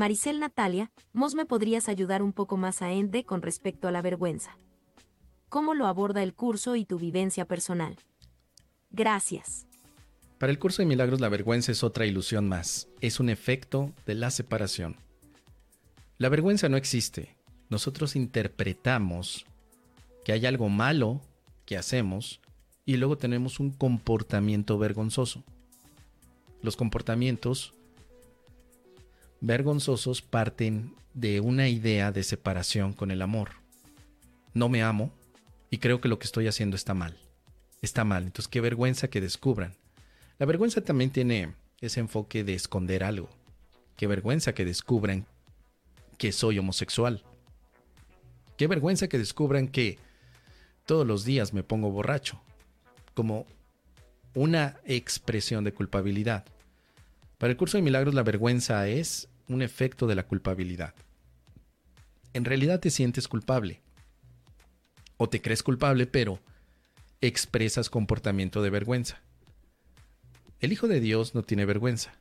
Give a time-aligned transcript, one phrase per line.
[0.00, 4.00] Maricel Natalia, ¿mos me podrías ayudar un poco más a Ende con respecto a la
[4.00, 4.56] vergüenza?
[5.50, 7.98] ¿Cómo lo aborda el curso y tu vivencia personal?
[8.90, 9.66] Gracias.
[10.38, 14.14] Para el curso de milagros la vergüenza es otra ilusión más, es un efecto de
[14.14, 14.96] la separación.
[16.16, 17.36] La vergüenza no existe.
[17.68, 19.44] Nosotros interpretamos
[20.24, 21.20] que hay algo malo
[21.66, 22.40] que hacemos
[22.86, 25.44] y luego tenemos un comportamiento vergonzoso.
[26.62, 27.74] Los comportamientos
[29.40, 33.50] vergonzosos parten de una idea de separación con el amor.
[34.54, 35.12] No me amo
[35.70, 37.16] y creo que lo que estoy haciendo está mal.
[37.82, 39.74] Está mal, entonces qué vergüenza que descubran.
[40.38, 43.30] La vergüenza también tiene ese enfoque de esconder algo.
[43.96, 45.26] Qué vergüenza que descubran
[46.18, 47.22] que soy homosexual.
[48.56, 49.98] Qué vergüenza que descubran que
[50.84, 52.40] todos los días me pongo borracho.
[53.14, 53.46] Como
[54.34, 56.44] una expresión de culpabilidad.
[57.38, 60.94] Para el curso de milagros la vergüenza es un efecto de la culpabilidad.
[62.32, 63.80] En realidad te sientes culpable.
[65.16, 66.38] O te crees culpable, pero
[67.20, 69.20] expresas comportamiento de vergüenza.
[70.60, 72.14] El Hijo de Dios no tiene vergüenza,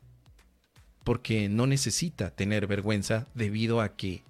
[1.04, 4.24] porque no necesita tener vergüenza debido a que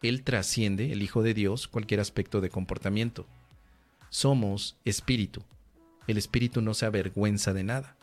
[0.00, 3.26] Él trasciende, el Hijo de Dios, cualquier aspecto de comportamiento.
[4.10, 5.42] Somos espíritu.
[6.06, 7.96] El espíritu no se avergüenza de nada.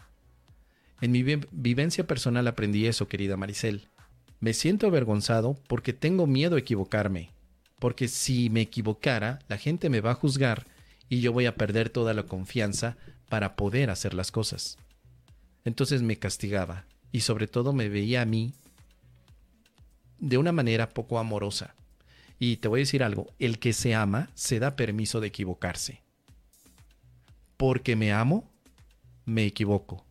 [1.00, 3.88] En mi vivencia personal aprendí eso, querida Maricel.
[4.42, 7.30] Me siento avergonzado porque tengo miedo a equivocarme,
[7.78, 10.66] porque si me equivocara, la gente me va a juzgar
[11.10, 12.98] y yo voy a perder toda la confianza
[13.30, 14.80] para poder hacer las cosas.
[15.64, 18.56] Entonces me castigaba y sobre todo me veía a mí
[20.18, 21.76] de una manera poco amorosa.
[22.40, 26.02] Y te voy a decir algo, el que se ama se da permiso de equivocarse.
[27.58, 28.50] Porque me amo,
[29.26, 30.04] me equivoco.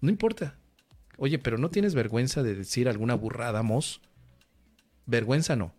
[0.00, 0.56] No importa.
[1.16, 4.00] Oye, pero ¿no tienes vergüenza de decir alguna burrada, Mos?
[5.06, 5.74] Vergüenza no.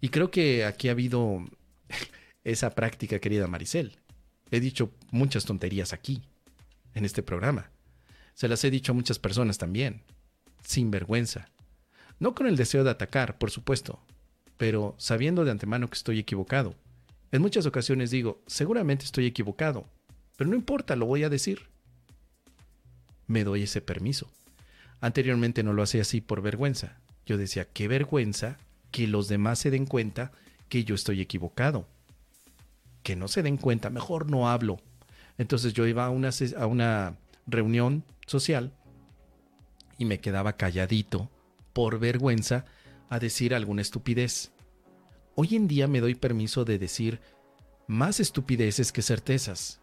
[0.00, 1.44] Y creo que aquí ha habido
[2.44, 3.96] esa práctica, querida Maricel.
[4.50, 6.22] He dicho muchas tonterías aquí,
[6.94, 7.70] en este programa.
[8.34, 10.02] Se las he dicho a muchas personas también,
[10.62, 11.48] sin vergüenza.
[12.18, 14.04] No con el deseo de atacar, por supuesto,
[14.56, 16.74] pero sabiendo de antemano que estoy equivocado.
[17.30, 19.88] En muchas ocasiones digo, seguramente estoy equivocado,
[20.36, 21.72] pero no importa, lo voy a decir
[23.32, 24.30] me doy ese permiso.
[25.00, 26.98] Anteriormente no lo hacía así por vergüenza.
[27.26, 28.58] Yo decía, qué vergüenza
[28.90, 30.30] que los demás se den cuenta
[30.68, 31.88] que yo estoy equivocado.
[33.02, 34.80] Que no se den cuenta, mejor no hablo.
[35.38, 37.16] Entonces yo iba a una, a una
[37.46, 38.72] reunión social
[39.98, 41.30] y me quedaba calladito
[41.72, 42.64] por vergüenza
[43.08, 44.52] a decir alguna estupidez.
[45.34, 47.20] Hoy en día me doy permiso de decir
[47.86, 49.80] más estupideces que certezas,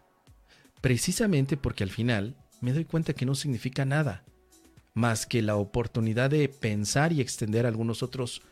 [0.80, 4.24] precisamente porque al final me doy cuenta que no significa nada
[4.94, 8.42] más que la oportunidad de pensar y extender algunos otros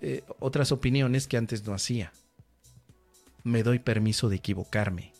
[0.00, 2.12] eh, otras opiniones que antes no hacía.
[3.44, 5.12] Me doy permiso de equivocarme.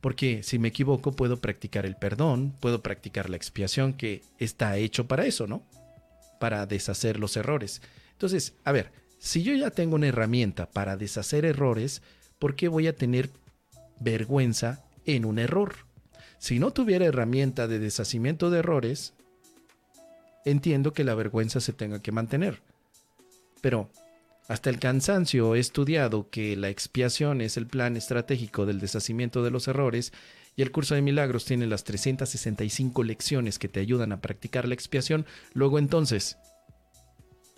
[0.00, 5.06] Porque si me equivoco puedo practicar el perdón, puedo practicar la expiación que está hecho
[5.06, 5.62] para eso, ¿no?
[6.38, 7.82] Para deshacer los errores.
[8.12, 12.00] Entonces, a ver, si yo ya tengo una herramienta para deshacer errores,
[12.38, 13.28] ¿por qué voy a tener
[13.98, 15.74] vergüenza en un error?
[16.40, 19.12] Si no tuviera herramienta de deshacimiento de errores,
[20.46, 22.62] entiendo que la vergüenza se tenga que mantener.
[23.60, 23.90] Pero
[24.48, 29.50] hasta el cansancio he estudiado que la expiación es el plan estratégico del deshacimiento de
[29.50, 30.14] los errores
[30.56, 34.74] y el curso de milagros tiene las 365 lecciones que te ayudan a practicar la
[34.74, 35.26] expiación.
[35.52, 36.38] Luego entonces,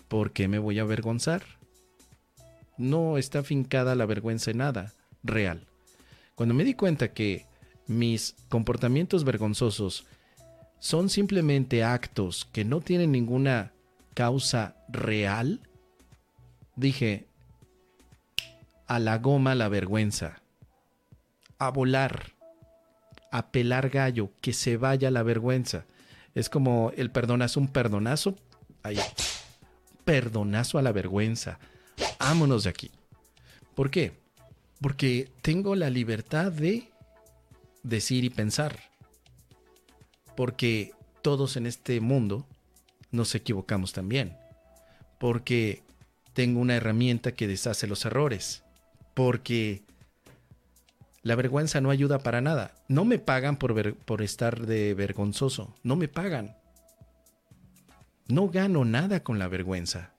[0.09, 1.43] ¿por qué me voy a avergonzar?
[2.77, 4.91] No está fincada la vergüenza en nada
[5.23, 5.67] real.
[6.35, 7.45] Cuando me di cuenta que
[7.87, 10.05] mis comportamientos vergonzosos
[10.79, 13.71] son simplemente actos que no tienen ninguna
[14.13, 15.61] causa real,
[16.75, 17.27] dije,
[18.87, 20.41] a la goma la vergüenza,
[21.57, 22.33] a volar,
[23.31, 25.85] a pelar gallo, que se vaya la vergüenza.
[26.35, 28.35] Es como el perdonazo, un perdonazo,
[28.83, 28.99] ahí,
[30.03, 31.59] perdonazo a la vergüenza.
[32.19, 32.91] Vámonos de aquí.
[33.75, 34.11] ¿Por qué?
[34.81, 36.91] Porque tengo la libertad de
[37.83, 38.79] decir y pensar.
[40.35, 42.47] Porque todos en este mundo
[43.11, 44.35] nos equivocamos también.
[45.19, 45.83] Porque
[46.33, 48.63] tengo una herramienta que deshace los errores.
[49.13, 49.83] Porque
[51.23, 52.73] la vergüenza no ayuda para nada.
[52.89, 55.73] No me pagan por, estar de vergonzoso.
[55.81, 56.57] No me pagan.
[58.27, 60.11] No gano nada con la vergüenza.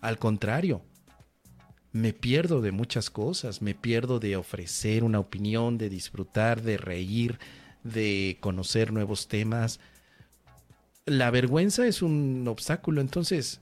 [0.00, 0.82] Al contrario,
[1.92, 7.38] me pierdo de muchas cosas, me pierdo de ofrecer una opinión, de disfrutar, de reír,
[7.84, 9.80] de conocer nuevos temas.
[11.04, 13.60] la vergüenza es un obstáculo, entonces,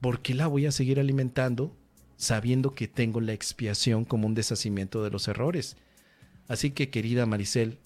[0.00, 1.76] ¿por qué la voy a seguir alimentando
[2.16, 5.76] sabiendo que tengo la expiación como un deshacimiento de los errores?
[6.46, 7.78] Así que, querida Maricel,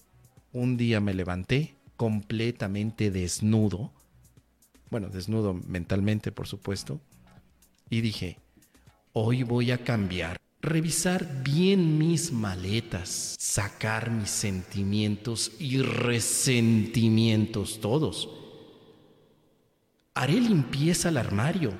[0.53, 3.91] un día me levanté completamente desnudo,
[4.89, 7.01] bueno, desnudo mentalmente, por supuesto,
[7.89, 8.39] y dije,
[9.13, 18.29] hoy voy a cambiar, revisar bien mis maletas, sacar mis sentimientos y resentimientos todos
[20.19, 21.71] Haré limpieza al armario,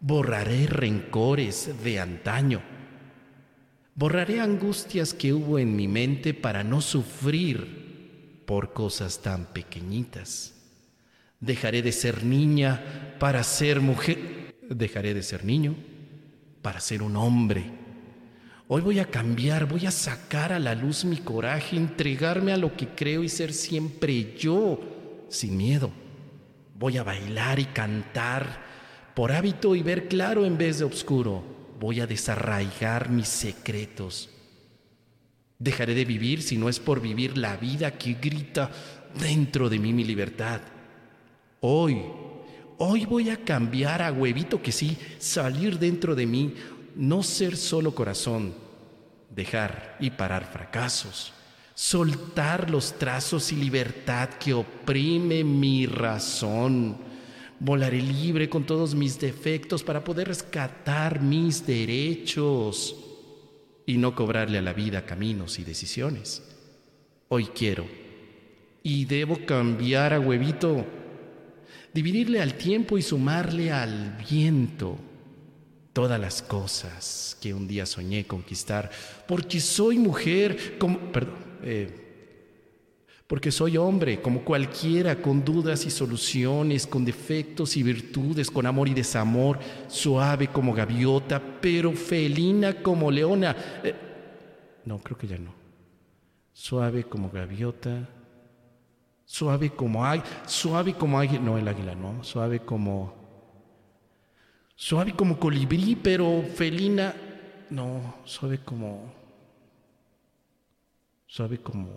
[0.00, 2.60] borraré rencores de antaño,
[3.94, 10.54] borraré angustias que hubo en mi mente para no sufrir por cosas tan pequeñitas.
[11.38, 15.76] Dejaré de ser niña para ser mujer, dejaré de ser niño
[16.66, 17.64] para ser un hombre.
[18.66, 22.76] Hoy voy a cambiar, voy a sacar a la luz mi coraje, entregarme a lo
[22.76, 24.80] que creo y ser siempre yo,
[25.28, 25.92] sin miedo.
[26.76, 28.64] Voy a bailar y cantar
[29.14, 31.44] por hábito y ver claro en vez de oscuro.
[31.78, 34.28] Voy a desarraigar mis secretos.
[35.60, 38.72] Dejaré de vivir si no es por vivir la vida que grita
[39.20, 40.62] dentro de mí mi libertad.
[41.60, 42.02] Hoy,
[42.78, 46.54] hoy voy a cambiar a huevito que sí, salir dentro de mí,
[46.94, 48.54] no ser solo corazón,
[49.30, 51.32] dejar y parar fracasos
[51.76, 56.96] soltar los trazos y libertad que oprime mi razón.
[57.60, 62.96] Volaré libre con todos mis defectos para poder rescatar mis derechos
[63.84, 66.42] y no cobrarle a la vida caminos y decisiones.
[67.28, 67.86] Hoy quiero
[68.82, 70.86] y debo cambiar a huevito,
[71.96, 74.98] dividirle al tiempo y sumarle al viento
[75.94, 78.90] todas las cosas que un día soñé conquistar,
[79.26, 80.98] porque soy mujer como...
[81.10, 82.02] Perdón, eh,
[83.26, 88.88] porque soy hombre, como cualquiera, con dudas y soluciones, con defectos y virtudes, con amor
[88.88, 89.58] y desamor,
[89.88, 93.56] suave como gaviota, pero felina como leona.
[93.82, 93.94] Eh,
[94.84, 95.54] no, creo que ya no.
[96.52, 98.06] Suave como gaviota,
[99.26, 103.12] suave como águila, suave como águila, no el águila, no, suave como,
[104.74, 107.14] suave como colibrí, pero felina,
[107.68, 109.12] no, suave como
[111.26, 111.88] suave como,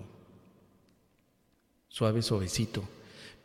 [1.88, 2.84] suave, suavecito,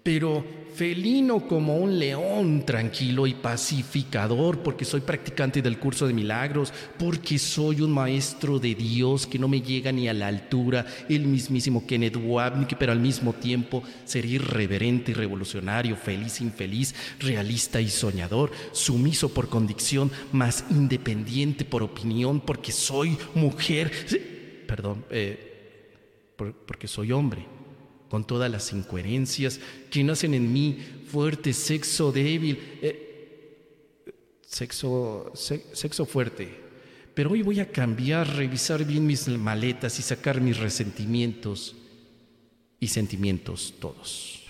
[0.05, 6.73] pero felino como un león, tranquilo y pacificador, porque soy practicante del curso de milagros,
[6.99, 11.27] porque soy un maestro de Dios que no me llega ni a la altura, el
[11.27, 17.89] mismísimo Kenneth Wapnick, pero al mismo tiempo ser irreverente y revolucionario, feliz, infeliz, realista y
[17.89, 23.91] soñador, sumiso por convicción, más independiente por opinión, porque soy mujer.
[24.67, 25.53] Perdón, eh,
[26.67, 27.47] porque soy hombre,
[28.15, 29.59] con todas las incoherencias
[29.91, 30.79] que nacen en mí,
[31.11, 34.07] fuerte, sexo débil, eh,
[34.47, 36.49] sexo, sexo fuerte.
[37.13, 41.75] Pero hoy voy a cambiar, revisar bien mis maletas y sacar mis resentimientos
[42.79, 44.44] y sentimientos todos.